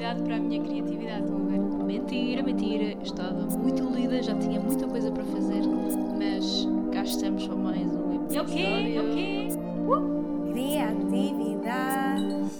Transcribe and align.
criatividade 0.00 0.22
para 0.22 0.36
a 0.36 0.40
minha 0.40 0.62
criatividade, 0.62 1.24
estão 1.24 1.36
a 1.36 1.48
ver? 1.50 1.58
Mentira, 1.84 2.42
mentira, 2.42 3.02
estava 3.02 3.44
muito 3.58 3.84
lida, 3.90 4.22
já 4.22 4.34
tinha 4.38 4.58
muita 4.58 4.88
coisa 4.88 5.12
para 5.12 5.24
fazer, 5.24 5.60
mas 6.16 6.66
cá 6.90 7.02
estamos 7.04 7.46
para 7.46 7.56
mais 7.56 7.86
um 7.86 8.24
episódio. 8.24 8.38
É 8.38 8.42
o 8.42 8.46
quê? 8.46 8.62
É 8.96 9.02
o 9.02 9.14
quê? 9.14 9.48
Uh! 9.86 10.52
Criatividade. 10.52 12.50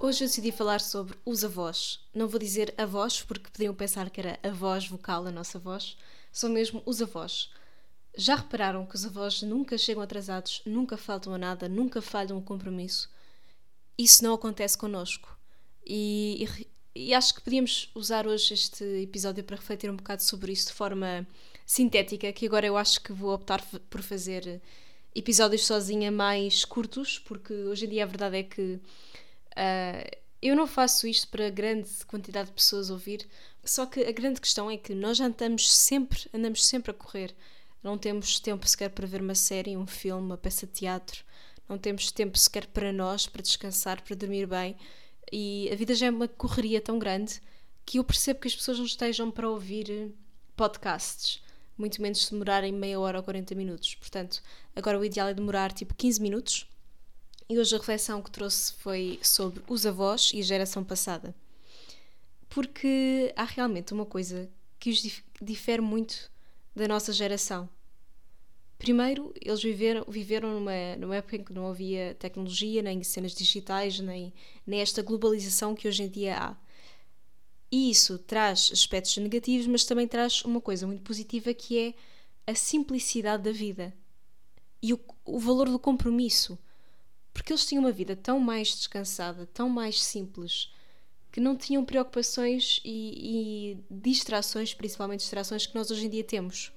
Hoje 0.00 0.24
eu 0.24 0.28
decidi 0.28 0.50
falar 0.50 0.80
sobre 0.80 1.14
os 1.26 1.44
avós. 1.44 2.00
Não 2.14 2.26
vou 2.26 2.40
dizer 2.40 2.72
avós, 2.78 3.22
porque 3.22 3.50
podiam 3.50 3.74
pensar 3.74 4.08
que 4.08 4.20
era 4.20 4.38
a 4.42 4.48
voz 4.48 4.88
vocal, 4.88 5.26
a 5.26 5.30
nossa 5.30 5.58
voz. 5.58 5.94
São 6.32 6.48
mesmo 6.48 6.82
os 6.86 7.02
avós. 7.02 7.50
Já 8.16 8.36
repararam 8.36 8.86
que 8.86 8.94
os 8.94 9.04
avós 9.04 9.42
nunca 9.42 9.76
chegam 9.76 10.02
atrasados, 10.02 10.62
nunca 10.64 10.96
faltam 10.96 11.34
a 11.34 11.38
nada, 11.38 11.68
nunca 11.68 12.00
falham 12.00 12.38
um 12.38 12.42
compromisso? 12.42 13.10
Isso 13.98 14.24
não 14.24 14.32
acontece 14.32 14.78
connosco. 14.78 15.33
E, 15.86 16.46
e, 16.94 17.08
e, 17.08 17.14
acho 17.14 17.34
que 17.34 17.42
podíamos 17.42 17.90
usar 17.94 18.26
hoje 18.26 18.54
este 18.54 18.84
episódio 19.02 19.44
para 19.44 19.56
refletir 19.56 19.90
um 19.90 19.96
bocado 19.96 20.22
sobre 20.22 20.52
isso 20.52 20.68
de 20.68 20.72
forma 20.72 21.26
sintética, 21.66 22.32
que 22.32 22.46
agora 22.46 22.66
eu 22.66 22.76
acho 22.76 23.00
que 23.02 23.12
vou 23.12 23.34
optar 23.34 23.62
por 23.90 24.02
fazer 24.02 24.60
episódios 25.14 25.66
sozinha 25.66 26.10
mais 26.10 26.64
curtos, 26.64 27.18
porque 27.18 27.52
hoje 27.52 27.86
em 27.86 27.90
dia 27.90 28.04
a 28.04 28.06
verdade 28.06 28.38
é 28.38 28.42
que 28.42 28.62
uh, 28.72 30.16
eu 30.42 30.54
não 30.56 30.66
faço 30.66 31.06
isto 31.06 31.28
para 31.28 31.48
grande 31.48 31.88
quantidade 32.06 32.48
de 32.48 32.54
pessoas 32.54 32.90
ouvir, 32.90 33.26
só 33.64 33.86
que 33.86 34.04
a 34.04 34.12
grande 34.12 34.40
questão 34.40 34.70
é 34.70 34.76
que 34.76 34.94
nós 34.94 35.16
já 35.16 35.26
andamos 35.26 35.72
sempre, 35.72 36.20
andamos 36.34 36.64
sempre 36.64 36.90
a 36.90 36.94
correr. 36.94 37.34
Não 37.82 37.96
temos 37.96 38.40
tempo 38.40 38.66
sequer 38.66 38.90
para 38.90 39.06
ver 39.06 39.20
uma 39.20 39.34
série, 39.34 39.76
um 39.76 39.86
filme, 39.86 40.22
uma 40.22 40.36
peça 40.36 40.66
de 40.66 40.72
teatro. 40.72 41.24
Não 41.68 41.78
temos 41.78 42.10
tempo 42.10 42.36
sequer 42.36 42.66
para 42.66 42.92
nós, 42.92 43.26
para 43.26 43.42
descansar, 43.42 44.02
para 44.02 44.16
dormir 44.16 44.46
bem. 44.46 44.76
E 45.36 45.68
a 45.72 45.74
vida 45.74 45.96
já 45.96 46.06
é 46.06 46.10
uma 46.10 46.28
correria 46.28 46.80
tão 46.80 46.96
grande 46.96 47.42
que 47.84 47.98
eu 47.98 48.04
percebo 48.04 48.38
que 48.38 48.46
as 48.46 48.54
pessoas 48.54 48.78
não 48.78 48.84
estejam 48.84 49.32
para 49.32 49.50
ouvir 49.50 50.14
podcasts, 50.54 51.42
muito 51.76 52.00
menos 52.00 52.24
se 52.24 52.30
demorarem 52.30 52.72
meia 52.72 53.00
hora 53.00 53.18
ou 53.18 53.24
40 53.24 53.52
minutos. 53.56 53.96
Portanto, 53.96 54.40
agora 54.76 54.96
o 54.96 55.04
ideal 55.04 55.26
é 55.26 55.34
demorar 55.34 55.72
tipo 55.72 55.92
15 55.92 56.22
minutos. 56.22 56.70
E 57.48 57.58
hoje 57.58 57.74
a 57.74 57.78
reflexão 57.78 58.22
que 58.22 58.30
trouxe 58.30 58.74
foi 58.74 59.18
sobre 59.24 59.60
os 59.66 59.84
avós 59.84 60.30
e 60.32 60.38
a 60.38 60.44
geração 60.44 60.84
passada. 60.84 61.34
Porque 62.48 63.32
há 63.34 63.42
realmente 63.42 63.92
uma 63.92 64.06
coisa 64.06 64.48
que 64.78 64.90
os 64.90 65.02
difere 65.42 65.82
muito 65.82 66.30
da 66.76 66.86
nossa 66.86 67.12
geração. 67.12 67.68
Primeiro, 68.78 69.32
eles 69.40 69.62
viveram, 69.62 70.04
viveram 70.08 70.52
numa, 70.52 70.96
numa 70.98 71.16
época 71.16 71.36
em 71.36 71.44
que 71.44 71.52
não 71.52 71.68
havia 71.68 72.14
tecnologia, 72.18 72.82
nem 72.82 73.02
cenas 73.02 73.32
digitais, 73.34 73.98
nem, 74.00 74.32
nem 74.66 74.80
esta 74.80 75.02
globalização 75.02 75.74
que 75.74 75.88
hoje 75.88 76.02
em 76.02 76.08
dia 76.08 76.36
há. 76.36 76.56
E 77.70 77.90
isso 77.90 78.18
traz 78.18 78.70
aspectos 78.72 79.16
negativos, 79.16 79.66
mas 79.66 79.84
também 79.84 80.06
traz 80.06 80.44
uma 80.44 80.60
coisa 80.60 80.86
muito 80.86 81.02
positiva 81.02 81.54
que 81.54 81.78
é 81.78 81.94
a 82.46 82.54
simplicidade 82.54 83.42
da 83.44 83.52
vida 83.52 83.94
e 84.82 84.92
o, 84.92 85.00
o 85.24 85.38
valor 85.38 85.68
do 85.68 85.78
compromisso. 85.78 86.58
Porque 87.32 87.52
eles 87.52 87.66
tinham 87.66 87.82
uma 87.82 87.90
vida 87.90 88.14
tão 88.14 88.38
mais 88.38 88.68
descansada, 88.68 89.46
tão 89.46 89.68
mais 89.68 90.02
simples, 90.02 90.70
que 91.32 91.40
não 91.40 91.56
tinham 91.56 91.84
preocupações 91.84 92.80
e, 92.84 93.78
e 93.80 93.84
distrações, 93.90 94.74
principalmente 94.74 95.20
distrações 95.20 95.66
que 95.66 95.74
nós 95.74 95.90
hoje 95.90 96.06
em 96.06 96.10
dia 96.10 96.22
temos. 96.22 96.70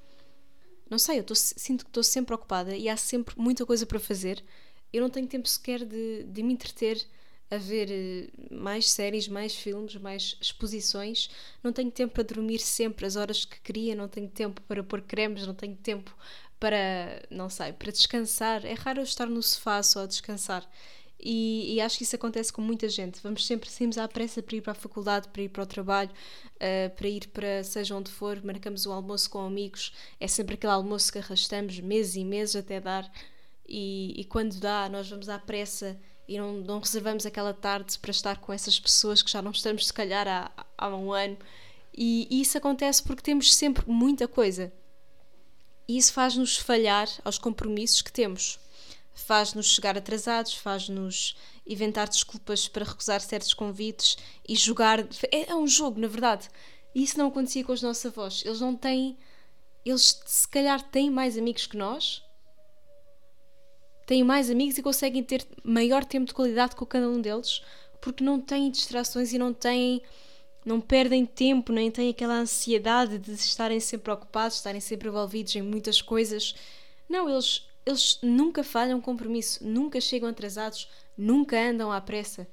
Não 0.90 0.98
sei, 0.98 1.20
eu 1.20 1.24
tô, 1.24 1.36
sinto 1.36 1.84
que 1.86 1.90
estou 1.90 2.04
sempre 2.04 2.34
ocupada 2.34 2.76
e 2.76 2.88
há 2.90 2.96
sempre 2.98 3.36
muita 3.38 3.66
coisa 3.66 3.86
para 3.86 4.00
fazer. 4.00 4.44
Eu 4.92 5.02
não 5.02 5.10
tenho 5.10 5.28
tempo 5.28 5.48
sequer 5.48 5.84
de, 5.86 6.24
de 6.24 6.44
me 6.44 6.54
entreter 6.54 7.06
a 7.50 7.58
ver 7.58 7.90
eh, 7.92 8.30
mais 8.52 8.90
séries, 8.90 9.28
mais 9.28 9.56
filmes, 9.56 9.96
mais 9.96 10.38
exposições. 10.42 11.30
Não 11.64 11.74
tenho 11.74 11.92
tempo 11.92 12.14
para 12.14 12.24
dormir 12.24 12.60
sempre 12.60 13.06
as 13.06 13.16
horas 13.16 13.46
que 13.46 13.60
queria, 13.62 13.96
não 13.96 14.08
tenho 14.08 14.30
tempo 14.30 14.62
para 14.62 14.84
pôr 14.84 15.02
cremes, 15.02 15.46
não 15.48 15.54
tenho 15.54 15.76
tempo 15.76 16.16
para, 16.60 17.22
não 17.30 17.50
sei, 17.50 17.74
para 17.74 17.92
descansar. 17.92 18.66
É 18.66 18.74
raro 18.74 19.00
eu 19.00 19.04
estar 19.04 19.28
no 19.28 19.42
sofá 19.44 19.82
só 19.84 20.04
a 20.04 20.08
descansar. 20.08 20.68
E, 21.20 21.74
e, 21.76 21.82
acho 21.82 21.98
que 21.98 22.04
isso 22.04 22.16
acontece 22.16 22.54
com 22.54 22.62
muita 22.62 22.88
gente. 22.88 23.20
Vamos 23.24 23.46
sempre, 23.46 23.70
saímos 23.70 23.98
à 23.98 24.08
pressa 24.08 24.42
para 24.44 24.56
ir 24.56 24.62
para 24.62 24.72
a 24.74 24.76
faculdade, 24.76 25.28
para 25.30 25.42
ir 25.42 25.50
para 25.50 25.64
o 25.64 25.66
trabalho, 25.66 26.12
uh, 26.12 26.96
para 26.96 27.08
ir 27.08 27.28
para 27.30 27.64
seja 27.64 27.96
onde 27.96 28.12
for, 28.12 28.44
marcamos 28.44 28.86
o 28.86 28.92
almoço 28.92 29.30
com 29.30 29.40
amigos. 29.40 29.94
É 30.20 30.28
sempre 30.28 30.54
aquele 30.54 30.74
almoço 30.74 31.12
que 31.12 31.18
arrastamos 31.18 31.80
meses 31.80 32.16
e 32.16 32.24
meses 32.24 32.56
até 32.56 32.80
dar. 32.80 33.12
E, 33.68 34.14
e 34.16 34.26
quando 34.26 34.60
dá, 34.60 34.88
nós 34.90 35.10
vamos 35.10 35.28
à 35.28 35.40
pressa 35.40 36.00
e 36.28 36.38
não, 36.38 36.54
não, 36.54 36.80
reservamos 36.80 37.26
aquela 37.26 37.54
tarde 37.54 37.98
para 38.00 38.12
estar 38.12 38.38
com 38.40 38.54
essas 38.54 38.80
pessoas 38.80 39.22
que 39.22 39.32
já 39.32 39.42
não 39.42 39.52
estamos, 39.52 39.88
se 39.88 39.94
calhar, 39.94 40.28
há, 40.28 40.52
há 40.78 40.96
um 40.96 41.12
ano. 41.12 41.38
E, 41.96 42.28
e 42.30 42.42
isso 42.42 42.58
acontece 42.58 43.02
porque 43.02 43.24
temos 43.24 43.54
sempre 43.54 43.84
muita 43.90 44.28
coisa. 44.28 44.72
E 45.88 45.98
isso 45.98 46.14
faz-nos 46.14 46.58
falhar 46.58 47.08
aos 47.24 47.38
compromissos 47.38 48.02
que 48.02 48.12
temos 48.12 48.60
faz-nos 49.18 49.68
chegar 49.68 49.98
atrasados, 49.98 50.54
faz-nos 50.54 51.36
inventar 51.66 52.08
desculpas 52.08 52.68
para 52.68 52.86
recusar 52.86 53.20
certos 53.20 53.54
convites 53.54 54.18
e 54.48 54.56
jogar. 54.56 55.00
É, 55.32 55.50
é, 55.50 55.56
um 55.56 55.68
jogo, 55.68 56.00
na 56.00 56.08
verdade. 56.08 56.48
E 56.94 57.04
isso 57.04 57.18
não 57.18 57.28
acontecia 57.28 57.64
com 57.64 57.74
os 57.74 57.82
nossos 57.82 58.06
avós. 58.06 58.44
Eles 58.46 58.62
não 58.62 58.76
têm. 58.76 59.18
Eles, 59.84 60.22
se 60.26 60.48
calhar, 60.48 60.82
têm 60.82 61.10
mais 61.10 61.38
amigos 61.38 61.66
que 61.66 61.78
nós, 61.78 62.24
têm 64.06 64.24
mais 64.24 64.50
amigos 64.50 64.78
e 64.78 64.84
conseguem 64.84 65.24
ter 65.24 65.46
maior 65.64 66.04
tempo 66.06 66.26
de 66.26 66.34
qualidade 66.34 66.76
com 66.76 66.86
cada 66.86 67.10
um 67.10 67.22
deles, 67.22 67.62
porque 68.02 68.24
não 68.24 68.40
têm 68.40 68.70
distrações 68.70 69.34
e 69.34 69.38
não 69.38 69.54
têm. 69.54 70.02
Não 70.66 70.82
perdem 70.82 71.26
tempo, 71.26 71.72
nem 71.72 71.90
têm 71.90 72.10
aquela 72.10 72.34
ansiedade 72.34 73.18
de 73.20 73.32
estarem 73.32 73.80
sempre 73.80 74.12
ocupados, 74.12 74.58
estarem 74.58 74.82
sempre 74.82 75.08
envolvidos 75.08 75.56
em 75.56 75.62
muitas 75.62 76.02
coisas. 76.02 76.54
Não, 77.08 77.30
eles 77.30 77.67
eles 77.88 78.20
nunca 78.22 78.66
falham 78.66 79.00
compromisso, 79.00 79.66
nunca 79.66 80.02
chegam 80.02 80.28
atrasados, 80.28 80.90
nunca 81.18 81.58
andam 81.58 81.90
à 81.90 82.02
pressa. 82.02 82.46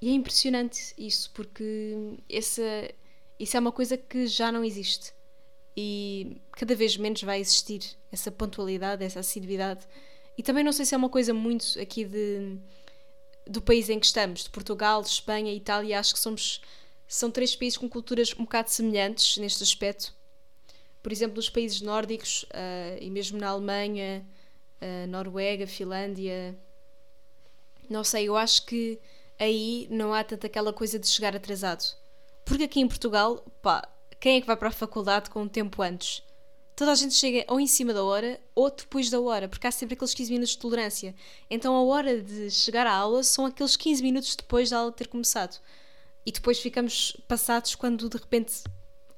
E 0.00 0.08
é 0.08 0.12
impressionante 0.12 0.94
isso, 0.96 1.32
porque 1.34 2.16
essa, 2.30 2.62
isso 3.40 3.56
é 3.56 3.60
uma 3.60 3.72
coisa 3.72 3.96
que 3.96 4.28
já 4.28 4.52
não 4.52 4.64
existe. 4.64 5.12
E 5.76 6.40
cada 6.52 6.76
vez 6.76 6.96
menos 6.96 7.22
vai 7.22 7.40
existir 7.40 7.96
essa 8.12 8.30
pontualidade, 8.30 9.02
essa 9.04 9.18
assiduidade. 9.18 9.84
E 10.38 10.44
também 10.44 10.62
não 10.62 10.72
sei 10.72 10.86
se 10.86 10.94
é 10.94 10.98
uma 10.98 11.08
coisa 11.08 11.34
muito 11.34 11.80
aqui 11.80 12.04
de, 12.04 12.56
do 13.48 13.60
país 13.60 13.88
em 13.88 13.98
que 13.98 14.06
estamos, 14.06 14.44
de 14.44 14.50
Portugal, 14.50 15.02
de 15.02 15.08
Espanha 15.08 15.52
Itália. 15.52 15.98
Acho 15.98 16.14
que 16.14 16.20
somos, 16.20 16.60
são 17.08 17.32
três 17.32 17.56
países 17.56 17.76
com 17.76 17.88
culturas 17.88 18.32
um 18.38 18.44
bocado 18.44 18.70
semelhantes 18.70 19.38
neste 19.38 19.64
aspecto. 19.64 20.14
Por 21.02 21.10
exemplo, 21.10 21.34
nos 21.34 21.50
países 21.50 21.80
nórdicos 21.80 22.44
uh, 22.44 22.98
e 23.00 23.10
mesmo 23.10 23.38
na 23.38 23.48
Alemanha, 23.48 24.24
uh, 24.82 25.06
Noruega, 25.06 25.66
Finlândia. 25.66 26.58
Não 27.88 28.02
sei, 28.02 28.28
eu 28.28 28.36
acho 28.36 28.66
que 28.66 28.98
aí 29.38 29.86
não 29.90 30.12
há 30.12 30.24
tanta 30.24 30.46
aquela 30.46 30.72
coisa 30.72 30.98
de 30.98 31.06
chegar 31.06 31.34
atrasado. 31.34 31.84
Porque 32.44 32.64
aqui 32.64 32.80
em 32.80 32.88
Portugal, 32.88 33.44
pá, 33.62 33.88
quem 34.20 34.36
é 34.36 34.40
que 34.40 34.46
vai 34.46 34.56
para 34.56 34.68
a 34.68 34.72
faculdade 34.72 35.30
com 35.30 35.42
um 35.42 35.48
tempo 35.48 35.82
antes? 35.82 36.22
Toda 36.74 36.92
a 36.92 36.94
gente 36.94 37.14
chega 37.14 37.44
ou 37.48 37.60
em 37.60 37.66
cima 37.66 37.92
da 37.92 38.02
hora 38.02 38.40
ou 38.54 38.70
depois 38.70 39.10
da 39.10 39.20
hora, 39.20 39.48
porque 39.48 39.66
há 39.66 39.70
sempre 39.70 39.94
aqueles 39.94 40.14
15 40.14 40.32
minutos 40.32 40.52
de 40.52 40.58
tolerância. 40.58 41.14
Então 41.50 41.76
a 41.76 41.82
hora 41.82 42.20
de 42.20 42.50
chegar 42.50 42.86
à 42.86 42.94
aula 42.94 43.22
são 43.22 43.46
aqueles 43.46 43.76
15 43.76 44.02
minutos 44.02 44.34
depois 44.34 44.70
da 44.70 44.78
aula 44.78 44.90
ter 44.90 45.06
começado. 45.06 45.60
E 46.24 46.32
depois 46.32 46.58
ficamos 46.58 47.16
passados 47.28 47.74
quando 47.74 48.08
de 48.08 48.16
repente 48.16 48.62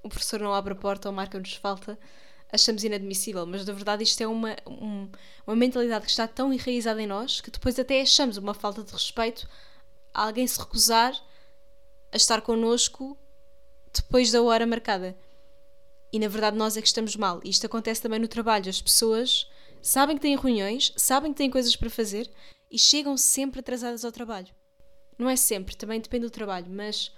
o 0.02 0.08
professor 0.08 0.40
não 0.40 0.52
abre 0.52 0.72
a 0.72 0.76
porta 0.76 1.08
ou 1.08 1.14
marca-nos 1.14 1.54
falta 1.54 1.98
achamos 2.54 2.84
inadmissível, 2.84 3.44
mas 3.44 3.66
na 3.66 3.72
verdade 3.72 4.04
isto 4.04 4.20
é 4.20 4.28
uma, 4.28 4.56
um, 4.64 5.10
uma 5.44 5.56
mentalidade 5.56 6.04
que 6.04 6.10
está 6.10 6.28
tão 6.28 6.52
enraizada 6.52 7.02
em 7.02 7.06
nós 7.06 7.40
que 7.40 7.50
depois 7.50 7.76
até 7.78 8.00
achamos 8.00 8.36
uma 8.36 8.54
falta 8.54 8.84
de 8.84 8.92
respeito 8.92 9.48
a 10.14 10.26
alguém 10.26 10.46
se 10.46 10.58
recusar 10.58 11.12
a 12.12 12.16
estar 12.16 12.40
connosco 12.42 13.18
depois 13.92 14.30
da 14.30 14.40
hora 14.40 14.64
marcada. 14.64 15.16
E 16.12 16.18
na 16.20 16.28
verdade 16.28 16.56
nós 16.56 16.76
é 16.76 16.80
que 16.80 16.86
estamos 16.86 17.16
mal. 17.16 17.40
E 17.42 17.50
isto 17.50 17.66
acontece 17.66 18.00
também 18.00 18.20
no 18.20 18.28
trabalho. 18.28 18.70
As 18.70 18.80
pessoas 18.80 19.50
sabem 19.82 20.16
que 20.16 20.22
têm 20.22 20.36
reuniões, 20.36 20.92
sabem 20.96 21.32
que 21.32 21.38
têm 21.38 21.50
coisas 21.50 21.74
para 21.74 21.90
fazer 21.90 22.30
e 22.70 22.78
chegam 22.78 23.16
sempre 23.16 23.58
atrasadas 23.58 24.04
ao 24.04 24.12
trabalho. 24.12 24.54
Não 25.18 25.28
é 25.28 25.34
sempre, 25.34 25.74
também 25.74 26.00
depende 26.00 26.26
do 26.26 26.30
trabalho, 26.30 26.66
mas 26.70 27.12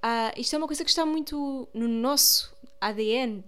ah, 0.00 0.32
isto 0.36 0.54
é 0.54 0.58
uma 0.58 0.66
coisa 0.68 0.84
que 0.84 0.90
está 0.90 1.04
muito 1.04 1.68
no 1.74 1.88
nosso 1.88 2.52
ADN 2.80 3.44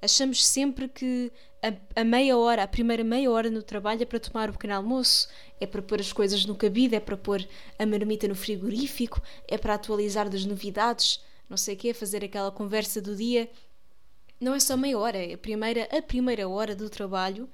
Achamos 0.00 0.44
sempre 0.44 0.88
que 0.88 1.32
a, 1.62 2.00
a, 2.00 2.04
meia 2.04 2.36
hora, 2.36 2.62
a 2.62 2.68
primeira 2.68 3.02
meia 3.02 3.30
hora 3.30 3.50
no 3.50 3.62
trabalho 3.62 4.02
é 4.02 4.06
para 4.06 4.20
tomar 4.20 4.50
o 4.50 4.52
pequeno 4.52 4.74
almoço, 4.74 5.28
é 5.60 5.66
para 5.66 5.82
pôr 5.82 6.00
as 6.00 6.12
coisas 6.12 6.44
no 6.44 6.54
cabide, 6.54 6.94
é 6.94 7.00
para 7.00 7.16
pôr 7.16 7.46
a 7.78 7.86
marmita 7.86 8.28
no 8.28 8.34
frigorífico, 8.34 9.20
é 9.48 9.56
para 9.56 9.74
atualizar 9.74 10.28
das 10.28 10.44
novidades, 10.44 11.20
não 11.48 11.56
sei 11.56 11.74
o 11.74 11.78
quê, 11.78 11.94
fazer 11.94 12.24
aquela 12.24 12.52
conversa 12.52 13.00
do 13.00 13.16
dia. 13.16 13.50
Não 14.38 14.54
é 14.54 14.60
só 14.60 14.76
meia 14.76 14.98
hora, 14.98 15.18
é 15.18 15.34
a 15.34 15.38
primeira, 15.38 15.88
a 15.90 16.02
primeira 16.02 16.48
hora 16.48 16.76
do 16.76 16.90
trabalho. 16.90 17.48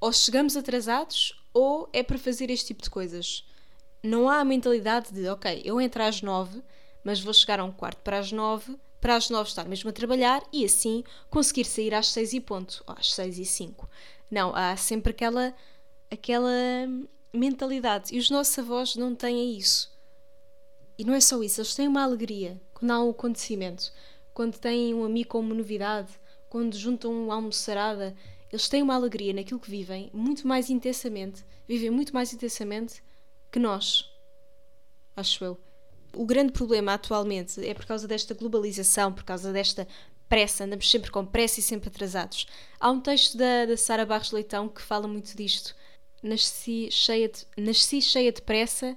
Ou 0.00 0.12
chegamos 0.12 0.56
atrasados 0.56 1.34
ou 1.52 1.88
é 1.92 2.02
para 2.02 2.18
fazer 2.18 2.50
este 2.50 2.68
tipo 2.68 2.82
de 2.82 2.90
coisas. 2.90 3.44
Não 4.02 4.28
há 4.28 4.38
a 4.38 4.44
mentalidade 4.44 5.12
de, 5.12 5.26
ok, 5.28 5.62
eu 5.64 5.80
entro 5.80 6.02
às 6.02 6.22
nove, 6.22 6.62
mas 7.02 7.20
vou 7.20 7.34
chegar 7.34 7.58
a 7.58 7.64
um 7.64 7.72
quarto 7.72 8.00
para 8.02 8.18
as 8.18 8.30
nove, 8.30 8.76
para 9.00 9.16
as 9.16 9.30
nove 9.30 9.48
estar 9.48 9.64
mesmo 9.66 9.90
a 9.90 9.92
trabalhar 9.92 10.42
e 10.52 10.64
assim 10.64 11.04
conseguir 11.30 11.64
sair 11.64 11.94
às 11.94 12.08
seis 12.08 12.32
e 12.32 12.40
ponto, 12.40 12.82
ou 12.86 12.94
às 12.98 13.12
seis 13.12 13.38
e 13.38 13.44
cinco. 13.44 13.88
Não, 14.30 14.54
há 14.54 14.76
sempre 14.76 15.10
aquela, 15.10 15.54
aquela 16.10 16.50
mentalidade. 17.32 18.14
E 18.14 18.18
os 18.18 18.30
nossos 18.30 18.58
avós 18.58 18.96
não 18.96 19.14
têm 19.14 19.56
isso. 19.56 19.96
E 20.98 21.04
não 21.04 21.14
é 21.14 21.20
só 21.20 21.42
isso, 21.42 21.60
eles 21.60 21.74
têm 21.74 21.86
uma 21.86 22.02
alegria 22.02 22.60
quando 22.74 22.90
há 22.90 23.02
um 23.02 23.10
acontecimento, 23.10 23.92
quando 24.34 24.58
têm 24.58 24.94
um 24.94 25.04
amigo 25.04 25.30
com 25.30 25.40
uma 25.40 25.54
novidade, 25.54 26.12
quando 26.48 26.76
juntam 26.76 27.12
uma 27.12 27.34
almoçarada. 27.34 28.16
Eles 28.50 28.68
têm 28.68 28.82
uma 28.82 28.94
alegria 28.94 29.32
naquilo 29.32 29.60
que 29.60 29.70
vivem 29.70 30.10
muito 30.12 30.46
mais 30.48 30.70
intensamente, 30.70 31.44
vivem 31.68 31.90
muito 31.90 32.14
mais 32.14 32.32
intensamente 32.32 33.02
que 33.52 33.58
nós. 33.58 34.10
Acho 35.14 35.44
eu. 35.44 35.67
O 36.12 36.24
grande 36.24 36.52
problema 36.52 36.94
atualmente 36.94 37.64
é 37.66 37.74
por 37.74 37.86
causa 37.86 38.08
desta 38.08 38.34
globalização, 38.34 39.12
por 39.12 39.24
causa 39.24 39.52
desta 39.52 39.86
pressa, 40.28 40.64
andamos 40.64 40.90
sempre 40.90 41.10
com 41.10 41.24
pressa 41.24 41.60
e 41.60 41.62
sempre 41.62 41.88
atrasados. 41.88 42.46
Há 42.78 42.90
um 42.90 43.00
texto 43.00 43.36
da, 43.36 43.66
da 43.66 43.76
Sara 43.76 44.04
Barros 44.04 44.30
Leitão 44.30 44.68
que 44.68 44.82
fala 44.82 45.08
muito 45.08 45.36
disto. 45.36 45.74
Nasci 46.22 46.90
cheia 46.90 47.28
de, 47.28 47.46
nasci 47.56 48.02
cheia 48.02 48.30
de 48.30 48.42
pressa, 48.42 48.96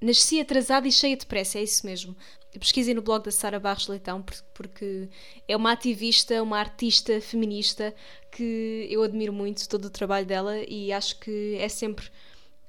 nasci 0.00 0.40
atrasada 0.40 0.86
e 0.86 0.92
cheia 0.92 1.16
de 1.16 1.26
pressa, 1.26 1.58
é 1.58 1.62
isso 1.62 1.84
mesmo. 1.84 2.16
Pesquisem 2.52 2.94
no 2.94 3.02
blog 3.02 3.24
da 3.24 3.32
Sara 3.32 3.58
Barros 3.58 3.88
Leitão 3.88 4.24
porque 4.54 5.08
é 5.48 5.56
uma 5.56 5.72
ativista, 5.72 6.40
uma 6.42 6.58
artista 6.58 7.20
feminista 7.20 7.92
que 8.30 8.86
eu 8.88 9.02
admiro 9.02 9.32
muito 9.32 9.68
todo 9.68 9.86
o 9.86 9.90
trabalho 9.90 10.26
dela 10.26 10.58
e 10.68 10.92
acho 10.92 11.18
que 11.18 11.56
é 11.58 11.68
sempre 11.68 12.08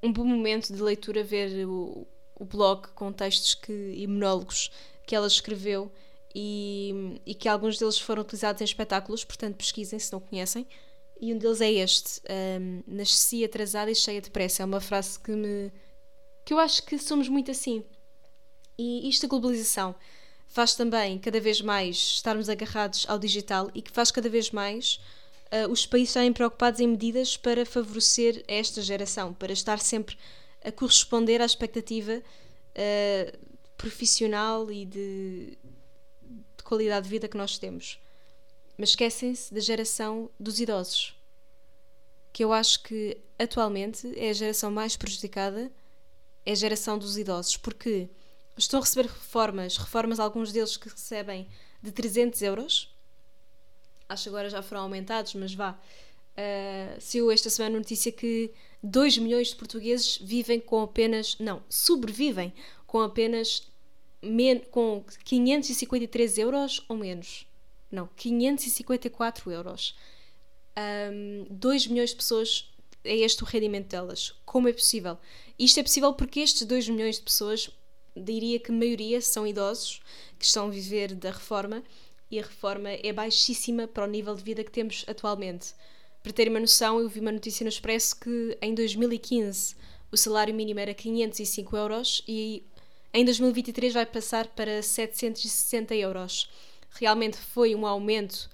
um 0.01 0.11
bom 0.11 0.23
momento 0.23 0.73
de 0.73 0.81
leitura 0.81 1.23
ver 1.23 1.67
o, 1.67 2.07
o 2.35 2.45
blog 2.45 2.87
com 2.89 3.11
textos 3.11 3.53
que, 3.53 3.71
e 3.95 4.05
monólogos 4.07 4.71
que 5.05 5.15
ela 5.15 5.27
escreveu 5.27 5.91
e, 6.33 7.21
e, 7.25 7.33
que 7.33 7.47
alguns 7.47 7.77
deles 7.77 7.97
foram 7.97 8.21
utilizados 8.21 8.61
em 8.61 8.65
espetáculos, 8.65 9.23
portanto 9.23 9.55
pesquisem 9.55 9.97
se 9.97 10.11
não 10.11 10.19
conhecem. 10.19 10.67
E 11.19 11.33
um 11.33 11.37
deles 11.37 11.61
é 11.61 11.71
este: 11.71 12.21
um, 12.59 12.83
Nasci 12.85 13.45
atrasada 13.45 13.89
e 13.89 13.95
cheia 13.95 14.21
de 14.21 14.29
pressa. 14.29 14.63
É 14.63 14.65
uma 14.65 14.81
frase 14.81 15.17
que 15.17 15.31
me. 15.31 15.71
que 16.43 16.53
eu 16.53 16.59
acho 16.59 16.83
que 16.83 16.97
somos 16.97 17.29
muito 17.29 17.51
assim. 17.51 17.83
E 18.77 19.07
isto, 19.07 19.25
a 19.25 19.29
globalização, 19.29 19.95
faz 20.47 20.75
também 20.75 21.17
cada 21.19 21.39
vez 21.39 21.61
mais 21.61 21.95
estarmos 21.95 22.49
agarrados 22.49 23.05
ao 23.07 23.17
digital 23.17 23.71
e 23.73 23.81
que 23.81 23.91
faz 23.91 24.11
cada 24.11 24.27
vez 24.27 24.51
mais 24.51 24.99
uh, 25.53 25.71
os 25.71 25.85
países 25.85 26.09
estarem 26.09 26.33
preocupados 26.33 26.81
em 26.81 26.87
medidas 26.87 27.37
para 27.37 27.65
favorecer 27.65 28.43
esta 28.45 28.81
geração, 28.81 29.33
para 29.33 29.53
estar 29.53 29.79
sempre 29.79 30.17
a 30.65 30.71
corresponder 30.71 31.41
à 31.41 31.45
expectativa 31.45 32.21
uh, 32.21 33.37
profissional 33.77 34.71
e 34.71 34.85
de, 34.85 35.57
de 36.57 36.63
qualidade 36.63 37.03
de 37.03 37.09
vida 37.09 37.27
que 37.27 37.37
nós 37.37 37.57
temos. 37.57 37.99
Mas 38.77 38.89
esquecem-se 38.89 39.53
da 39.53 39.59
geração 39.59 40.29
dos 40.39 40.59
idosos, 40.59 41.15
que 42.33 42.43
eu 42.43 42.51
acho 42.51 42.83
que 42.83 43.17
atualmente 43.39 44.11
é 44.19 44.29
a 44.29 44.33
geração 44.33 44.71
mais 44.71 44.97
prejudicada, 44.97 45.71
é 46.45 46.51
a 46.51 46.55
geração 46.55 46.97
dos 46.97 47.17
idosos, 47.17 47.55
porque 47.55 48.09
estão 48.57 48.79
a 48.79 48.83
receber 48.83 49.07
reformas, 49.07 49.77
reformas 49.77 50.19
alguns 50.19 50.51
deles 50.51 50.75
que 50.75 50.89
recebem 50.89 51.47
de 51.81 51.91
300 51.91 52.41
euros, 52.41 52.95
acho 54.09 54.23
que 54.23 54.29
agora 54.29 54.49
já 54.49 54.61
foram 54.61 54.83
aumentados, 54.83 55.33
mas 55.35 55.53
vá. 55.53 55.79
Uh, 56.37 56.99
saiu 56.99 57.31
esta 57.31 57.49
semana 57.49 57.77
notícia 57.77 58.11
que 58.11 58.51
2 58.83 59.17
milhões 59.17 59.49
de 59.49 59.55
portugueses 59.55 60.17
vivem 60.17 60.59
com 60.59 60.81
apenas. 60.81 61.37
Não, 61.39 61.63
sobrevivem 61.69 62.53
com 62.85 62.99
apenas. 63.01 63.67
Men, 64.21 64.59
com 64.71 65.03
553 65.23 66.37
euros 66.39 66.83
ou 66.89 66.97
menos. 66.97 67.45
Não, 67.91 68.09
554 68.15 69.51
euros. 69.51 69.95
Um, 71.11 71.45
2 71.49 71.87
milhões 71.87 72.09
de 72.09 72.15
pessoas 72.15 72.71
é 73.03 73.15
este 73.17 73.43
o 73.43 73.45
rendimento 73.45 73.87
delas. 73.87 74.33
Como 74.45 74.67
é 74.67 74.73
possível? 74.73 75.17
Isto 75.57 75.79
é 75.79 75.83
possível 75.83 76.13
porque 76.13 76.39
estes 76.39 76.65
2 76.65 76.89
milhões 76.89 77.17
de 77.17 77.23
pessoas, 77.23 77.69
diria 78.15 78.59
que 78.59 78.71
a 78.71 78.75
maioria 78.75 79.21
são 79.21 79.45
idosos 79.45 80.01
que 80.39 80.45
estão 80.45 80.67
a 80.67 80.71
viver 80.71 81.13
da 81.13 81.31
reforma 81.31 81.83
e 82.31 82.39
a 82.39 82.43
reforma 82.43 82.89
é 82.89 83.13
baixíssima 83.13 83.87
para 83.87 84.05
o 84.05 84.07
nível 84.07 84.35
de 84.35 84.43
vida 84.43 84.63
que 84.63 84.71
temos 84.71 85.05
atualmente. 85.07 85.73
Para 86.25 86.33
terem 86.33 86.51
uma 86.51 86.59
noção, 86.59 86.99
eu 86.99 87.07
vi 87.07 87.19
uma 87.19 87.31
notícia 87.31 87.63
no 87.63 87.69
Expresso 87.69 88.19
que 88.19 88.57
em 88.59 88.73
2015 88.73 89.75
o 90.11 90.17
salário 90.17 90.55
mínimo 90.55 90.79
era 90.79 90.91
505 90.91 91.77
euros 91.77 92.23
e 92.27 92.63
em 93.13 93.23
2023 93.23 93.93
vai 93.93 94.07
passar 94.07 94.47
para 94.47 94.81
760 94.81 95.93
euros. 95.93 96.49
Realmente 96.89 97.37
foi 97.37 97.75
um 97.75 97.85
aumento 97.85 98.49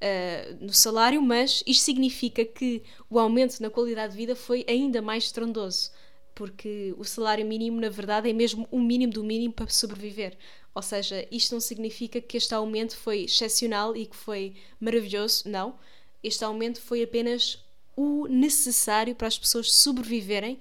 uh, 0.00 0.64
no 0.64 0.72
salário, 0.72 1.20
mas 1.20 1.62
isto 1.66 1.82
significa 1.84 2.42
que 2.42 2.82
o 3.10 3.18
aumento 3.18 3.60
na 3.60 3.68
qualidade 3.68 4.12
de 4.12 4.16
vida 4.16 4.34
foi 4.34 4.64
ainda 4.66 5.02
mais 5.02 5.24
estrondoso, 5.24 5.90
porque 6.34 6.94
o 6.96 7.04
salário 7.04 7.44
mínimo, 7.44 7.78
na 7.82 7.90
verdade, 7.90 8.30
é 8.30 8.32
mesmo 8.32 8.66
o 8.70 8.80
mínimo 8.80 9.12
do 9.12 9.22
mínimo 9.22 9.52
para 9.52 9.68
sobreviver. 9.68 10.38
Ou 10.74 10.80
seja, 10.80 11.28
isto 11.30 11.52
não 11.52 11.60
significa 11.60 12.18
que 12.18 12.38
este 12.38 12.54
aumento 12.54 12.96
foi 12.96 13.24
excepcional 13.24 13.94
e 13.94 14.06
que 14.06 14.16
foi 14.16 14.54
maravilhoso, 14.80 15.46
não. 15.46 15.78
Este 16.22 16.44
aumento 16.44 16.80
foi 16.80 17.02
apenas 17.02 17.64
o 17.96 18.26
necessário 18.26 19.14
para 19.14 19.28
as 19.28 19.38
pessoas 19.38 19.72
sobreviverem 19.72 20.58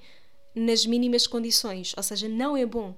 nas 0.55 0.85
mínimas 0.85 1.27
condições, 1.27 1.93
ou 1.95 2.03
seja, 2.03 2.27
não 2.27 2.57
é 2.57 2.65
bom. 2.65 2.95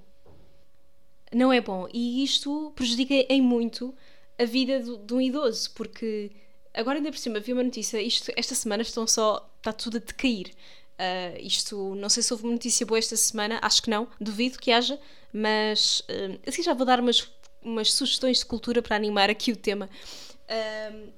Não 1.32 1.52
é 1.52 1.60
bom. 1.60 1.88
E 1.92 2.22
isto 2.24 2.72
prejudica 2.74 3.14
em 3.14 3.40
muito 3.40 3.94
a 4.38 4.44
vida 4.44 4.80
do, 4.80 4.98
de 4.98 5.14
um 5.14 5.20
idoso, 5.20 5.70
porque 5.74 6.30
agora 6.74 6.98
ainda 6.98 7.10
por 7.10 7.18
cima 7.18 7.40
vi 7.40 7.52
uma 7.52 7.62
notícia, 7.62 8.00
isto, 8.00 8.32
esta 8.36 8.54
semana 8.54 8.82
estão 8.82 9.06
só, 9.06 9.48
está 9.58 9.72
tudo 9.72 9.98
a 9.98 10.00
decair. 10.00 10.52
Uh, 10.92 11.38
isto, 11.40 11.94
não 11.94 12.08
sei 12.08 12.22
se 12.22 12.32
houve 12.32 12.44
uma 12.44 12.52
notícia 12.52 12.84
boa 12.86 12.98
esta 12.98 13.16
semana, 13.16 13.58
acho 13.62 13.82
que 13.82 13.90
não, 13.90 14.08
duvido 14.20 14.58
que 14.58 14.70
haja, 14.70 15.00
mas 15.32 16.00
uh, 16.00 16.38
assim 16.46 16.62
já 16.62 16.74
vou 16.74 16.86
dar 16.86 17.00
umas, 17.00 17.30
umas 17.62 17.92
sugestões 17.92 18.38
de 18.38 18.46
cultura 18.46 18.82
para 18.82 18.96
animar 18.96 19.30
aqui 19.30 19.52
o 19.52 19.56
tema. 19.56 19.88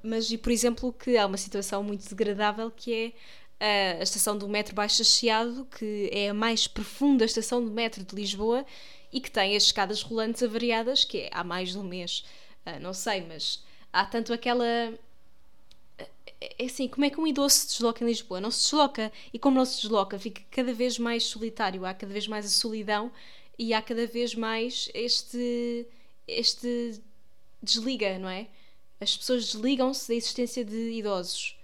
Mas, 0.02 0.30
e 0.30 0.38
por 0.38 0.52
exemplo, 0.52 0.92
que 0.92 1.16
há 1.16 1.26
uma 1.26 1.36
situação 1.36 1.82
muito 1.82 2.08
degradável 2.08 2.70
que 2.70 3.12
é 3.60 3.98
a 3.98 4.02
estação 4.02 4.36
do 4.36 4.48
metro 4.48 4.74
Baixo 4.74 5.04
Chiado, 5.04 5.66
que 5.76 6.10
é 6.12 6.28
a 6.30 6.34
mais 6.34 6.66
profunda 6.66 7.24
estação 7.24 7.64
do 7.64 7.70
metro 7.70 8.04
de 8.04 8.14
Lisboa 8.14 8.64
e 9.12 9.20
que 9.20 9.30
tem 9.30 9.56
as 9.56 9.62
escadas 9.62 10.02
rolantes 10.02 10.42
avariadas, 10.42 11.04
que 11.04 11.18
é 11.20 11.30
há 11.32 11.44
mais 11.44 11.70
de 11.70 11.78
um 11.78 11.84
mês. 11.84 12.24
Uh, 12.66 12.80
não 12.80 12.92
sei, 12.92 13.22
mas 13.22 13.62
há 13.92 14.04
tanto 14.04 14.32
aquela. 14.32 14.64
É 16.40 16.64
assim, 16.64 16.88
como 16.88 17.04
é 17.04 17.10
que 17.10 17.20
um 17.20 17.26
idoso 17.26 17.54
se 17.54 17.66
desloca 17.68 18.02
em 18.02 18.08
Lisboa? 18.08 18.40
Não 18.40 18.50
se 18.50 18.64
desloca, 18.64 19.12
e 19.32 19.38
como 19.38 19.56
não 19.56 19.64
se 19.64 19.82
desloca, 19.82 20.18
fica 20.18 20.42
cada 20.50 20.74
vez 20.74 20.98
mais 20.98 21.22
solitário, 21.24 21.86
há 21.86 21.94
cada 21.94 22.12
vez 22.12 22.26
mais 22.26 22.44
a 22.44 22.48
solidão 22.48 23.12
e 23.58 23.72
há 23.72 23.80
cada 23.80 24.06
vez 24.06 24.34
mais 24.34 24.90
este, 24.92 25.86
este 26.26 27.00
desliga, 27.62 28.18
não 28.18 28.28
é? 28.28 28.48
As 29.00 29.16
pessoas 29.16 29.46
desligam-se 29.46 30.08
da 30.08 30.14
existência 30.14 30.64
de 30.64 30.92
idosos. 30.92 31.58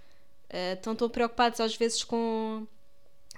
Uh, 0.49 0.73
estão 0.75 0.95
tão 0.95 1.09
preocupados 1.09 1.59
às 1.59 1.75
vezes 1.75 2.03
com, 2.03 2.67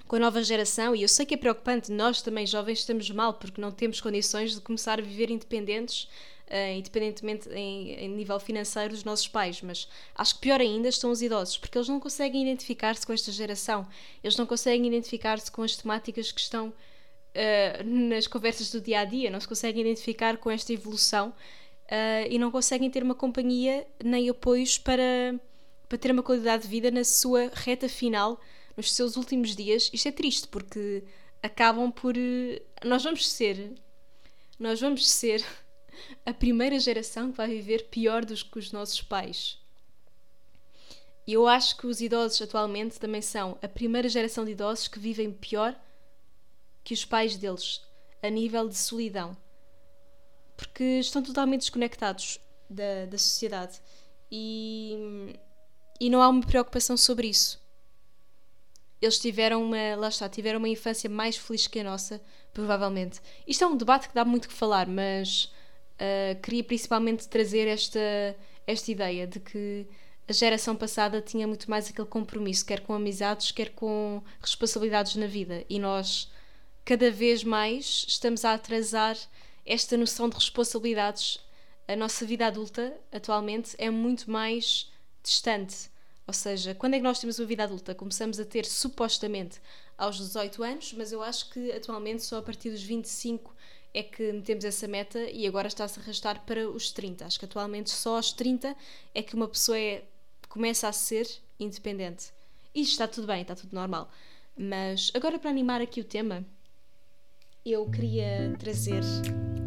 com 0.07 0.15
a 0.15 0.19
nova 0.19 0.43
geração, 0.43 0.95
e 0.95 1.03
eu 1.03 1.07
sei 1.07 1.25
que 1.25 1.35
é 1.35 1.37
preocupante, 1.37 1.91
nós 1.91 2.21
também 2.21 2.45
jovens 2.45 2.79
estamos 2.79 3.09
mal 3.11 3.35
porque 3.35 3.61
não 3.61 3.71
temos 3.71 4.01
condições 4.01 4.55
de 4.55 4.61
começar 4.61 4.99
a 4.99 5.01
viver 5.01 5.29
independentes, 5.29 6.07
uh, 6.47 6.75
independentemente 6.75 7.49
em, 7.49 7.91
em, 7.93 8.09
nível 8.09 8.39
financeiro 8.39 8.93
dos 8.93 9.03
nossos 9.03 9.27
pais, 9.27 9.61
mas 9.61 9.87
acho 10.15 10.35
que 10.35 10.41
pior 10.41 10.59
ainda 10.59 10.89
estão 10.89 11.11
os 11.11 11.21
idosos, 11.21 11.57
porque 11.57 11.77
eles 11.77 11.87
não 11.87 11.99
conseguem 11.99 12.41
identificar-se 12.41 13.05
com 13.05 13.13
esta 13.13 13.31
geração, 13.31 13.87
eles 14.23 14.35
não 14.35 14.45
conseguem 14.45 14.87
identificar-se 14.87 15.51
com 15.51 15.61
as 15.61 15.75
temáticas 15.75 16.31
que 16.31 16.41
estão 16.41 16.69
uh, 16.69 17.83
nas 17.83 18.27
conversas 18.27 18.71
do 18.71 18.81
dia 18.81 19.01
a 19.01 19.05
dia, 19.05 19.29
não 19.29 19.39
se 19.39 19.47
conseguem 19.47 19.81
identificar 19.81 20.37
com 20.37 20.49
esta 20.49 20.73
evolução 20.73 21.33
uh, 21.85 22.27
e 22.29 22.37
não 22.37 22.51
conseguem 22.51 22.89
ter 22.89 23.03
uma 23.03 23.15
companhia 23.15 23.87
nem 24.03 24.29
apoios 24.29 24.77
para, 24.77 25.39
para 25.87 25.97
ter 25.97 26.11
uma 26.11 26.23
qualidade 26.23 26.63
de 26.63 26.69
vida 26.69 26.91
na 26.91 27.03
sua 27.03 27.51
reta 27.53 27.89
final, 27.89 28.39
nos 28.75 28.91
seus 28.91 29.15
últimos 29.17 29.55
dias. 29.55 29.89
Isto 29.93 30.09
é 30.09 30.11
triste 30.11 30.47
porque 30.47 31.03
acabam 31.41 31.91
por. 31.91 32.15
Uh, 32.15 32.59
nós 32.85 33.03
vamos 33.03 33.29
ser. 33.29 33.73
Nós 34.59 34.79
vamos 34.79 35.09
ser 35.09 35.43
a 36.25 36.33
primeira 36.33 36.79
geração 36.79 37.31
que 37.31 37.37
vai 37.37 37.47
viver 37.47 37.89
pior 37.89 38.25
do 38.25 38.35
que 38.35 38.59
os 38.59 38.71
nossos 38.71 39.01
pais. 39.01 39.57
E 41.25 41.33
eu 41.33 41.47
acho 41.47 41.77
que 41.77 41.87
os 41.87 42.01
idosos 42.01 42.41
atualmente 42.41 42.99
também 42.99 43.21
são 43.21 43.57
a 43.61 43.67
primeira 43.67 44.09
geração 44.09 44.43
de 44.43 44.51
idosos 44.51 44.89
que 44.89 44.99
vivem 44.99 45.31
pior 45.31 45.73
que 46.83 46.93
os 46.93 47.05
pais 47.05 47.37
deles, 47.37 47.81
a 48.21 48.29
nível 48.29 48.67
de 48.67 48.75
solidão. 48.75 49.35
Porque 50.55 50.83
estão 50.99 51.21
totalmente 51.23 51.61
desconectados 51.61 52.39
da, 52.69 53.05
da 53.05 53.17
sociedade 53.17 53.81
e, 54.31 55.37
e 55.99 56.09
não 56.09 56.21
há 56.21 56.29
uma 56.29 56.41
preocupação 56.41 56.97
sobre 56.97 57.27
isso. 57.27 57.61
eles 59.01 59.19
tiveram 59.19 59.63
uma, 59.63 59.95
lá 59.95 60.07
está, 60.07 60.29
tiveram 60.29 60.59
uma 60.59 60.69
infância 60.69 61.09
mais 61.09 61.37
feliz 61.37 61.67
que 61.67 61.79
a 61.79 61.83
nossa, 61.83 62.21
provavelmente. 62.53 63.19
Isto 63.47 63.63
é 63.63 63.67
um 63.67 63.77
debate 63.77 64.07
que 64.07 64.15
dá 64.15 64.25
muito 64.25 64.47
que 64.47 64.53
falar, 64.53 64.87
mas 64.87 65.51
uh, 65.95 66.41
queria 66.41 66.63
principalmente 66.63 67.27
trazer 67.27 67.67
esta, 67.67 67.99
esta 68.65 68.91
ideia 68.91 69.27
de 69.27 69.39
que 69.39 69.87
a 70.27 70.33
geração 70.33 70.75
passada 70.75 71.21
tinha 71.21 71.45
muito 71.45 71.69
mais 71.69 71.89
aquele 71.89 72.07
compromisso, 72.07 72.65
quer 72.65 72.79
com 72.79 72.93
amizades, 72.93 73.51
quer 73.51 73.71
com 73.71 74.23
responsabilidades 74.39 75.15
na 75.15 75.27
vida. 75.27 75.65
E 75.69 75.77
nós, 75.79 76.31
cada 76.85 77.11
vez 77.11 77.43
mais, 77.43 78.05
estamos 78.07 78.45
a 78.45 78.53
atrasar 78.53 79.17
esta 79.65 79.97
noção 79.97 80.29
de 80.29 80.35
responsabilidades. 80.35 81.39
A 81.87 81.95
nossa 81.95 82.25
vida 82.25 82.47
adulta, 82.47 82.95
atualmente, 83.11 83.75
é 83.77 83.89
muito 83.89 84.29
mais 84.29 84.91
distante. 85.21 85.91
Ou 86.25 86.33
seja, 86.33 86.73
quando 86.73 86.93
é 86.93 86.97
que 86.97 87.03
nós 87.03 87.19
temos 87.19 87.37
uma 87.39 87.45
vida 87.45 87.63
adulta? 87.63 87.93
Começamos 87.93 88.39
a 88.39 88.45
ter 88.45 88.65
supostamente 88.65 89.59
aos 89.97 90.17
18 90.17 90.63
anos, 90.63 90.93
mas 90.93 91.11
eu 91.11 91.21
acho 91.21 91.49
que 91.49 91.71
atualmente 91.71 92.23
só 92.23 92.37
a 92.37 92.41
partir 92.41 92.71
dos 92.71 92.81
25 92.81 93.53
é 93.93 94.01
que 94.01 94.31
metemos 94.31 94.65
essa 94.65 94.87
meta 94.87 95.19
e 95.29 95.45
agora 95.45 95.67
está-se 95.67 95.99
a 95.99 96.01
arrastar 96.01 96.43
para 96.45 96.69
os 96.69 96.91
30. 96.91 97.25
Acho 97.25 97.37
que 97.37 97.45
atualmente 97.45 97.91
só 97.91 98.15
aos 98.15 98.31
30 98.31 98.75
é 99.13 99.21
que 99.21 99.35
uma 99.35 99.47
pessoa 99.47 99.77
é, 99.77 100.03
começa 100.49 100.87
a 100.87 100.93
ser 100.93 101.29
independente. 101.59 102.31
E 102.73 102.81
está 102.81 103.07
tudo 103.07 103.27
bem, 103.27 103.41
está 103.41 103.55
tudo 103.55 103.73
normal. 103.73 104.09
Mas 104.57 105.11
agora 105.13 105.37
para 105.37 105.49
animar 105.49 105.81
aqui 105.81 106.01
o 106.01 106.03
tema, 106.03 106.45
eu 107.65 107.89
queria 107.89 108.55
trazer 108.59 109.03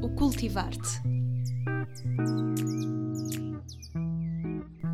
o 0.07 0.11
cultivar-te. 0.11 1.03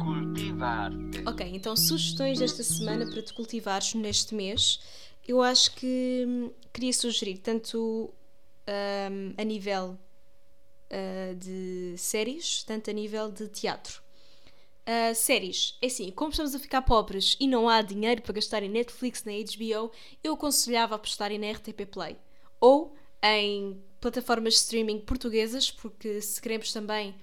Cultivar-te. 0.02 1.22
Ok, 1.26 1.46
então 1.52 1.76
sugestões 1.76 2.38
desta 2.38 2.62
semana 2.62 3.04
para 3.04 3.20
te 3.20 3.34
cultivares 3.34 3.92
neste 3.92 4.34
mês. 4.34 4.80
Eu 5.28 5.42
acho 5.42 5.74
que 5.74 6.24
hum, 6.26 6.50
queria 6.72 6.94
sugerir 6.94 7.38
tanto 7.38 8.10
hum, 8.66 9.34
a 9.36 9.44
nível 9.44 9.98
uh, 10.90 11.34
de 11.34 11.94
séries, 11.98 12.62
tanto 12.64 12.88
a 12.88 12.92
nível 12.94 13.30
de 13.30 13.48
teatro. 13.48 14.00
Uh, 14.88 15.14
séries, 15.14 15.76
é 15.82 15.86
assim, 15.86 16.10
como 16.10 16.30
estamos 16.30 16.54
a 16.54 16.58
ficar 16.58 16.82
pobres 16.82 17.36
e 17.38 17.46
não 17.46 17.68
há 17.68 17.82
dinheiro 17.82 18.22
para 18.22 18.32
gastar 18.32 18.62
em 18.62 18.68
Netflix 18.70 19.24
nem 19.24 19.44
HBO, 19.44 19.92
eu 20.24 20.32
aconselhava 20.32 20.94
apostarem 20.94 21.38
na 21.38 21.50
RTP 21.50 21.86
Play 21.86 22.16
ou 22.58 22.96
em 23.22 23.82
plataformas 24.00 24.54
de 24.54 24.60
streaming 24.60 25.00
portuguesas, 25.00 25.70
porque 25.70 26.20
se 26.20 26.40
queremos 26.40 26.72
também 26.72 27.14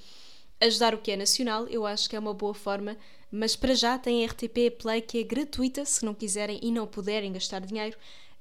ajudar 0.62 0.94
o 0.94 0.98
que 0.98 1.12
é 1.12 1.18
nacional, 1.18 1.68
eu 1.68 1.86
acho 1.86 2.10
que 2.10 2.16
é 2.16 2.20
uma 2.20 2.34
boa 2.34 2.54
forma. 2.54 2.98
Mas 3.32 3.56
para 3.56 3.76
já 3.76 3.98
tem 3.98 4.24
a 4.24 4.28
RTP 4.28 4.78
Play 4.82 5.02
que 5.02 5.20
é 5.20 5.24
gratuita, 5.24 5.86
se 5.86 6.04
não 6.04 6.14
quiserem 6.14 6.60
e 6.62 6.72
não 6.72 6.88
puderem 6.88 7.32
gastar 7.32 7.62
dinheiro. 7.62 7.98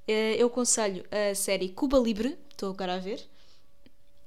Uh, 0.08 0.34
eu 0.38 0.46
aconselho 0.46 1.04
a 1.10 1.34
série 1.34 1.68
Cuba 1.68 1.98
Libre, 1.98 2.38
estou 2.50 2.70
agora 2.70 2.94
a 2.94 2.98
ver. 2.98 3.22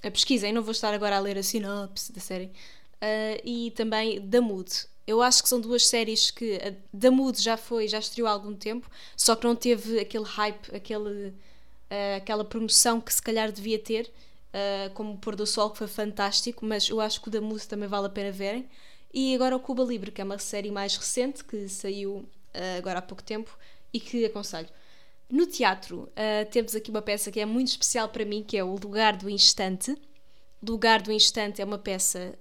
A 0.04 0.12
pesquisem, 0.12 0.54
não 0.54 0.62
vou 0.62 0.72
estar 0.72 0.94
agora 0.94 1.18
a 1.18 1.20
ler 1.20 1.38
a 1.38 1.44
sinopse 1.44 2.12
da 2.12 2.22
série 2.22 2.46
uh, 2.46 3.42
e 3.44 3.72
também 3.72 4.22
da 4.22 4.40
Mood. 4.40 4.70
Eu 5.08 5.22
acho 5.22 5.42
que 5.42 5.50
são 5.50 5.60
duas 5.60 5.88
séries 5.88 6.30
que 6.30 6.60
a 6.64 7.12
Mood 7.12 7.42
já 7.42 7.58
foi, 7.58 7.88
já 7.88 7.98
estreou 7.98 8.28
há 8.28 8.32
algum 8.32 8.56
tempo, 8.56 8.90
só 9.18 9.36
que 9.36 9.46
não 9.46 9.56
teve 9.56 10.00
aquele 10.00 10.24
hype, 10.24 10.76
aquele, 10.76 11.34
uh, 11.92 12.18
aquela 12.18 12.46
promoção 12.46 13.02
que 13.02 13.14
se 13.14 13.22
calhar 13.22 13.52
devia 13.52 13.78
ter, 13.78 14.12
uh, 14.54 14.90
como 14.94 15.14
o 15.14 15.18
Pôr 15.18 15.36
do 15.36 15.46
Sol, 15.46 15.70
que 15.70 15.78
foi 15.78 15.88
fantástico, 15.88 16.66
mas 16.66 16.90
eu 16.90 17.02
acho 17.02 17.22
que 17.22 17.28
o 17.28 17.32
da 17.32 17.42
Mood 17.42 17.68
também 17.68 17.90
vale 17.90 18.08
a 18.08 18.10
pena 18.10 18.32
verem. 18.32 18.68
E 19.14 19.36
agora 19.36 19.56
o 19.56 19.60
Cuba 19.60 19.84
Libre, 19.84 20.10
que 20.10 20.22
é 20.22 20.24
uma 20.24 20.40
série 20.40 20.72
mais 20.72 20.96
recente, 20.96 21.44
que 21.44 21.68
saiu 21.68 22.18
uh, 22.18 22.78
agora 22.78 23.00
há 23.00 23.02
pouco 23.02 23.22
tempo 23.22 23.58
e 23.94 24.00
que 24.00 24.24
aconselho. 24.26 24.70
No 25.30 25.46
teatro, 25.46 26.12
temos 26.52 26.76
aqui 26.76 26.92
uma 26.92 27.02
peça 27.02 27.32
que 27.32 27.40
é 27.40 27.46
muito 27.46 27.70
especial 27.70 28.10
para 28.10 28.26
mim, 28.26 28.44
que 28.44 28.58
é 28.58 28.64
O 28.66 28.76
Lugar 28.76 29.16
do 29.16 29.30
Instante 29.30 29.96
Lugar 30.62 31.02
do 31.02 31.10
Instante 31.10 31.62
é 31.62 31.66
uma 31.66 31.78
peça 31.78 32.38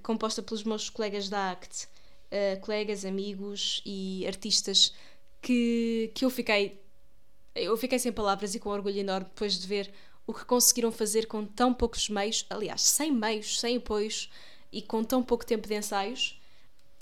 composta 0.00 0.40
pelos 0.40 0.62
meus 0.62 0.88
colegas 0.88 1.28
da 1.28 1.50
ACT, 1.50 1.88
colegas, 2.60 3.04
amigos 3.04 3.82
e 3.84 4.24
artistas 4.28 4.94
que, 5.42 6.10
que 6.14 6.24
eu 6.24 6.30
fiquei 6.30 6.79
eu 7.60 7.76
fiquei 7.76 7.98
sem 7.98 8.12
palavras 8.12 8.54
e 8.54 8.58
com 8.58 8.70
orgulho 8.70 8.98
enorme 8.98 9.26
depois 9.26 9.58
de 9.58 9.66
ver 9.66 9.92
o 10.26 10.34
que 10.34 10.44
conseguiram 10.44 10.92
fazer 10.92 11.26
com 11.26 11.44
tão 11.44 11.74
poucos 11.74 12.08
meios, 12.08 12.46
aliás, 12.48 12.82
sem 12.82 13.12
meios, 13.12 13.58
sem 13.58 13.76
apoios 13.76 14.30
e 14.72 14.80
com 14.80 15.02
tão 15.02 15.22
pouco 15.22 15.44
tempo 15.44 15.66
de 15.66 15.74
ensaios. 15.74 16.40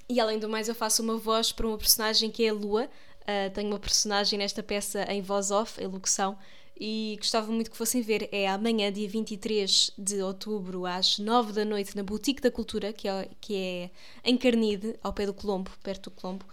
E 0.08 0.18
além 0.20 0.38
do 0.38 0.48
mais, 0.48 0.68
eu 0.68 0.74
faço 0.74 1.02
uma 1.02 1.18
voz 1.18 1.52
para 1.52 1.66
uma 1.66 1.76
personagem 1.76 2.30
que 2.30 2.44
é 2.44 2.48
a 2.48 2.54
Lua. 2.54 2.88
Uh, 3.22 3.52
tenho 3.52 3.68
uma 3.68 3.78
personagem 3.78 4.38
nesta 4.38 4.62
peça 4.62 5.02
em 5.12 5.20
voz 5.20 5.50
off, 5.50 5.78
em 5.82 5.86
locução, 5.86 6.38
e 6.80 7.16
gostava 7.18 7.52
muito 7.52 7.70
que 7.70 7.76
fossem 7.76 8.00
ver. 8.00 8.26
É 8.32 8.48
amanhã, 8.48 8.90
dia 8.90 9.06
23 9.06 9.90
de 9.98 10.22
outubro, 10.22 10.86
às 10.86 11.18
9 11.18 11.52
da 11.52 11.64
noite, 11.64 11.94
na 11.94 12.02
Boutique 12.02 12.40
da 12.40 12.50
Cultura, 12.50 12.90
que 12.92 13.06
é, 13.06 13.28
que 13.38 13.54
é 13.54 13.90
em 14.24 14.38
Carnide, 14.38 14.98
ao 15.02 15.12
pé 15.12 15.26
do 15.26 15.34
Colombo, 15.34 15.70
perto 15.82 16.08
do 16.08 16.16
Colombo. 16.16 16.46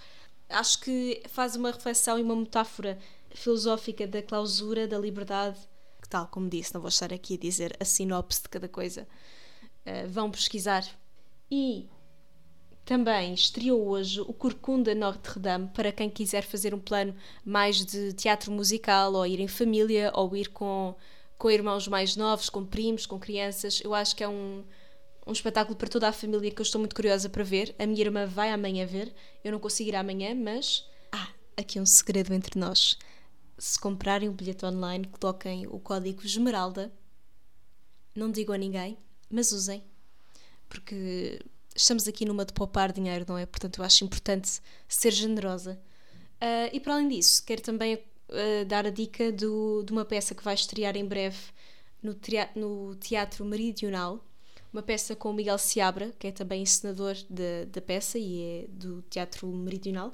Acho 0.49 0.81
que 0.81 1.23
faz 1.29 1.55
uma 1.55 1.71
reflexão 1.71 2.19
e 2.19 2.23
uma 2.23 2.35
metáfora 2.35 2.99
filosófica 3.35 4.07
da 4.07 4.21
clausura, 4.21 4.87
da 4.87 4.97
liberdade, 4.97 5.57
que 6.01 6.09
tal 6.09 6.27
como 6.27 6.49
disse, 6.49 6.73
não 6.73 6.81
vou 6.81 6.89
estar 6.89 7.11
aqui 7.13 7.35
a 7.35 7.37
dizer 7.37 7.75
a 7.79 7.85
sinopse 7.85 8.43
de 8.43 8.49
cada 8.49 8.67
coisa. 8.67 9.07
Uh, 9.85 10.07
vão 10.09 10.31
pesquisar. 10.31 10.83
E 11.49 11.87
também 12.85 13.33
estreou 13.33 13.87
hoje 13.87 14.21
o 14.21 14.31
Corcunda 14.31 14.93
Notre 14.93 15.39
Dame 15.39 15.67
para 15.73 15.91
quem 15.91 16.09
quiser 16.09 16.43
fazer 16.43 16.73
um 16.73 16.79
plano 16.79 17.15
mais 17.43 17.83
de 17.83 18.13
teatro 18.13 18.51
musical, 18.51 19.13
ou 19.13 19.25
ir 19.25 19.39
em 19.39 19.47
família, 19.47 20.11
ou 20.13 20.35
ir 20.35 20.49
com, 20.49 20.95
com 21.37 21.49
irmãos 21.49 21.87
mais 21.87 22.15
novos, 22.15 22.49
com 22.49 22.63
primos, 22.63 23.07
com 23.07 23.19
crianças. 23.19 23.81
Eu 23.83 23.93
acho 23.95 24.15
que 24.15 24.23
é 24.23 24.27
um, 24.27 24.63
um 25.25 25.31
espetáculo 25.31 25.75
para 25.75 25.89
toda 25.89 26.07
a 26.07 26.13
família 26.13 26.51
que 26.51 26.61
eu 26.61 26.63
estou 26.63 26.77
muito 26.77 26.95
curiosa 26.95 27.27
para 27.27 27.43
ver. 27.43 27.75
A 27.79 27.87
minha 27.87 28.01
irmã 28.01 28.27
vai 28.27 28.51
amanhã 28.51 28.85
ver, 28.85 29.11
eu 29.43 29.51
não 29.51 29.59
consigo 29.59 29.89
ir 29.89 29.95
amanhã, 29.95 30.35
mas. 30.35 30.87
Ah, 31.11 31.29
aqui 31.57 31.79
um 31.79 31.85
segredo 31.87 32.33
entre 32.33 32.59
nós. 32.59 32.99
Se 33.57 33.79
comprarem 33.79 34.27
o 34.29 34.31
um 34.31 34.35
bilhete 34.35 34.65
online, 34.65 35.07
coloquem 35.07 35.67
o 35.67 35.79
código 35.79 36.25
Esmeralda. 36.25 36.91
Não 38.13 38.31
digo 38.31 38.51
a 38.51 38.57
ninguém, 38.57 38.97
mas 39.29 39.51
usem. 39.51 39.83
Porque 40.67 41.39
estamos 41.75 42.07
aqui 42.07 42.25
numa 42.25 42.45
de 42.45 42.53
poupar 42.53 42.91
dinheiro, 42.91 43.25
não 43.27 43.37
é? 43.37 43.45
Portanto, 43.45 43.79
eu 43.79 43.85
acho 43.85 44.03
importante 44.03 44.61
ser 44.87 45.11
generosa. 45.11 45.79
Uh, 46.41 46.69
e 46.73 46.79
para 46.79 46.95
além 46.95 47.07
disso, 47.07 47.43
quero 47.45 47.61
também 47.61 47.95
uh, 47.95 48.65
dar 48.67 48.85
a 48.85 48.89
dica 48.89 49.31
do, 49.31 49.83
de 49.83 49.91
uma 49.91 50.05
peça 50.05 50.35
que 50.35 50.43
vai 50.43 50.53
estrear 50.53 50.95
em 50.95 51.05
breve 51.05 51.37
no, 52.01 52.15
no 52.55 52.95
teatro 52.95 53.45
Meridional, 53.45 54.23
uma 54.71 54.83
peça 54.83 55.15
com 55.15 55.29
o 55.29 55.33
Miguel 55.33 55.57
Seabra, 55.57 56.13
que 56.19 56.27
é 56.27 56.31
também 56.31 56.61
encenador 56.61 57.15
da 57.29 57.81
peça 57.81 58.19
e 58.19 58.41
é 58.41 58.67
do 58.67 59.01
Teatro 59.03 59.47
Meridional. 59.47 60.13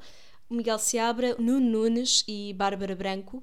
Miguel 0.52 0.78
Seabra, 0.78 1.36
Nuno 1.40 1.60
Nunes 1.60 2.24
e 2.28 2.54
Bárbara 2.54 2.96
Branco. 2.96 3.42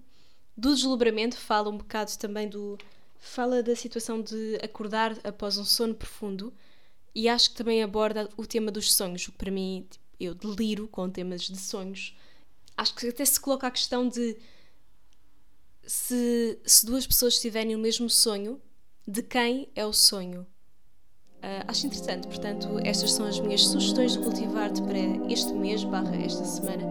Do 0.57 0.75
deslumbramento 0.75 1.37
fala 1.37 1.71
um 1.71 1.79
bocado 1.79 2.11
também 2.19 2.49
do. 2.49 2.77
fala 3.19 3.62
da 3.62 3.75
situação 3.75 4.21
de 4.21 4.59
acordar 4.62 5.19
após 5.25 5.57
um 5.57 5.65
sono 5.65 5.95
profundo 5.95 6.53
e 7.15 7.29
acho 7.29 7.50
que 7.50 7.57
também 7.57 7.83
aborda 7.83 8.29
o 8.37 8.47
tema 8.47 8.71
dos 8.71 8.93
sonhos, 8.93 9.27
o 9.27 9.33
que 9.33 9.38
para 9.38 9.50
mim 9.50 9.87
tipo, 9.91 10.05
eu 10.21 10.35
deliro 10.35 10.87
com 10.87 11.09
temas 11.09 11.43
de 11.43 11.57
sonhos. 11.57 12.15
Acho 12.77 12.95
que 12.95 13.09
até 13.09 13.25
se 13.25 13.41
coloca 13.41 13.67
a 13.67 13.71
questão 13.71 14.09
de 14.09 14.37
se, 15.87 16.59
se 16.65 16.85
duas 16.85 17.07
pessoas 17.07 17.41
tiverem 17.41 17.75
o 17.75 17.79
mesmo 17.79 18.11
sonho, 18.11 18.61
de 19.07 19.23
quem 19.23 19.69
é 19.75 19.87
o 19.87 19.93
sonho? 19.93 20.47
Uh, 21.38 21.64
acho 21.68 21.87
interessante, 21.87 22.26
portanto, 22.26 22.80
estas 22.85 23.12
são 23.12 23.26
as 23.26 23.38
minhas 23.38 23.64
sugestões 23.66 24.12
de 24.12 24.18
cultivar-te 24.18 24.83
para 24.83 24.99
este 25.33 25.52
mês, 25.52 25.85
barra 25.85 26.16
esta 26.16 26.45
semana. 26.45 26.83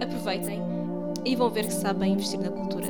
Aproveitem 0.00 0.60
e 1.24 1.34
vão 1.34 1.50
ver 1.50 1.66
que 1.66 1.72
sabem 1.72 2.12
investir 2.12 2.38
na 2.38 2.50
cultura. 2.50 2.86